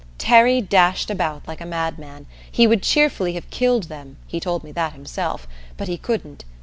Terry 0.17 0.61
dashed 0.61 1.11
about 1.11 1.47
like 1.47 1.61
a 1.61 1.65
madman; 1.67 2.25
he 2.51 2.65
would 2.65 2.81
cheerfully 2.81 3.33
have 3.33 3.47
killed 3.51 3.83
them 3.83 4.17
he 4.25 4.39
told 4.39 4.63
me 4.63 4.71
that, 4.71 4.93
himself 4.93 5.47
but 5.77 5.87
he 5.87 5.95
couldn't. 5.99 6.43